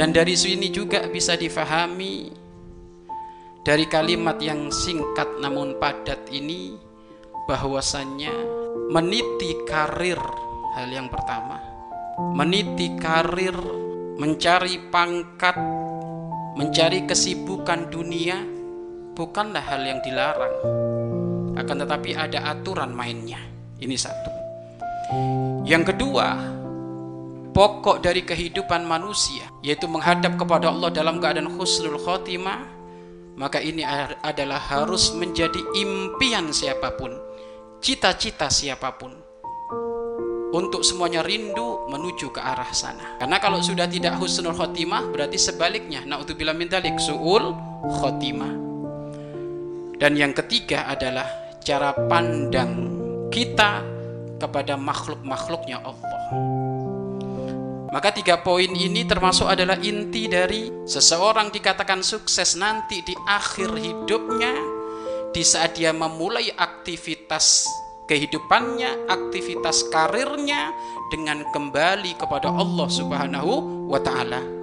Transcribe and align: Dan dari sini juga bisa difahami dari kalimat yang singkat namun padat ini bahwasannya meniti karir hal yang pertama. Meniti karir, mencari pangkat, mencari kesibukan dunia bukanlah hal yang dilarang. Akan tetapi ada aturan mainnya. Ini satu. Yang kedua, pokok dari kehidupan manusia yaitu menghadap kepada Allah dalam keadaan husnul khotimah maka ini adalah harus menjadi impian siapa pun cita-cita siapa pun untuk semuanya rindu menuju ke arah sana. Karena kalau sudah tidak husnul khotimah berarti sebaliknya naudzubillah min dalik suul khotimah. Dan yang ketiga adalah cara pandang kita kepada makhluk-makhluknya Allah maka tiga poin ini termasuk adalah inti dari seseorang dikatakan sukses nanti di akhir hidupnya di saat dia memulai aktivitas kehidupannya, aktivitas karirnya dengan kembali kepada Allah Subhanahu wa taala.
Dan 0.00 0.16
dari 0.16 0.32
sini 0.32 0.72
juga 0.72 1.04
bisa 1.12 1.36
difahami 1.36 2.32
dari 3.60 3.84
kalimat 3.84 4.40
yang 4.40 4.72
singkat 4.72 5.28
namun 5.44 5.76
padat 5.76 6.24
ini 6.32 6.72
bahwasannya 7.44 8.32
meniti 8.88 9.60
karir 9.68 10.16
hal 10.72 10.88
yang 10.88 11.12
pertama. 11.12 11.60
Meniti 12.32 12.96
karir, 12.96 13.52
mencari 14.16 14.80
pangkat, 14.88 15.60
mencari 16.56 17.04
kesibukan 17.04 17.92
dunia 17.92 18.40
bukanlah 19.12 19.60
hal 19.60 19.84
yang 19.84 20.00
dilarang. 20.00 20.56
Akan 21.60 21.76
tetapi 21.76 22.16
ada 22.16 22.48
aturan 22.48 22.96
mainnya. 22.96 23.44
Ini 23.76 23.96
satu. 24.00 24.32
Yang 25.68 25.92
kedua, 25.92 26.56
pokok 27.60 28.00
dari 28.00 28.24
kehidupan 28.24 28.88
manusia 28.88 29.44
yaitu 29.60 29.84
menghadap 29.84 30.40
kepada 30.40 30.72
Allah 30.72 30.88
dalam 30.88 31.20
keadaan 31.20 31.60
husnul 31.60 32.00
khotimah 32.00 32.64
maka 33.36 33.60
ini 33.60 33.84
adalah 34.24 34.56
harus 34.56 35.12
menjadi 35.12 35.60
impian 35.76 36.56
siapa 36.56 36.96
pun 36.96 37.12
cita-cita 37.84 38.48
siapa 38.48 38.96
pun 38.96 39.12
untuk 40.56 40.80
semuanya 40.80 41.20
rindu 41.20 41.86
menuju 41.86 42.34
ke 42.34 42.42
arah 42.42 42.74
sana. 42.74 43.22
Karena 43.22 43.38
kalau 43.38 43.62
sudah 43.62 43.86
tidak 43.86 44.18
husnul 44.18 44.50
khotimah 44.50 45.06
berarti 45.14 45.38
sebaliknya 45.38 46.02
naudzubillah 46.02 46.58
min 46.58 46.66
dalik 46.66 46.98
suul 46.98 47.54
khotimah. 48.02 48.50
Dan 50.00 50.18
yang 50.18 50.34
ketiga 50.34 50.90
adalah 50.90 51.28
cara 51.62 51.94
pandang 52.08 52.90
kita 53.30 53.84
kepada 54.42 54.74
makhluk-makhluknya 54.74 55.78
Allah 55.86 56.69
maka 57.90 58.14
tiga 58.14 58.38
poin 58.40 58.70
ini 58.70 59.02
termasuk 59.02 59.50
adalah 59.50 59.74
inti 59.82 60.30
dari 60.30 60.70
seseorang 60.86 61.50
dikatakan 61.50 62.06
sukses 62.06 62.54
nanti 62.54 63.02
di 63.02 63.14
akhir 63.26 63.74
hidupnya 63.74 64.54
di 65.34 65.42
saat 65.42 65.78
dia 65.78 65.94
memulai 65.94 66.50
aktivitas 66.54 67.66
kehidupannya, 68.10 69.06
aktivitas 69.06 69.86
karirnya 69.94 70.74
dengan 71.14 71.46
kembali 71.54 72.18
kepada 72.18 72.50
Allah 72.50 72.90
Subhanahu 72.90 73.86
wa 73.86 74.02
taala. 74.02 74.59